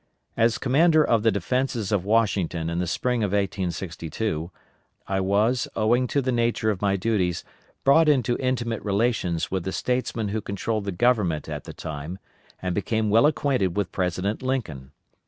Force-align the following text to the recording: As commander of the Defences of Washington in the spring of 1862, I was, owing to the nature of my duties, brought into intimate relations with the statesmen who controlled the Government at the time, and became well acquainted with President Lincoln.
As 0.35 0.57
commander 0.57 1.03
of 1.05 1.21
the 1.21 1.29
Defences 1.29 1.91
of 1.91 2.03
Washington 2.03 2.71
in 2.71 2.79
the 2.79 2.87
spring 2.87 3.23
of 3.23 3.33
1862, 3.33 4.49
I 5.07 5.19
was, 5.19 5.67
owing 5.75 6.07
to 6.07 6.23
the 6.23 6.31
nature 6.31 6.71
of 6.71 6.81
my 6.81 6.95
duties, 6.95 7.43
brought 7.83 8.09
into 8.09 8.35
intimate 8.39 8.83
relations 8.83 9.51
with 9.51 9.63
the 9.63 9.71
statesmen 9.71 10.29
who 10.29 10.41
controlled 10.41 10.85
the 10.85 10.91
Government 10.91 11.47
at 11.47 11.65
the 11.65 11.73
time, 11.75 12.17
and 12.63 12.73
became 12.73 13.11
well 13.11 13.27
acquainted 13.27 13.77
with 13.77 13.91
President 13.91 14.41
Lincoln. 14.41 14.91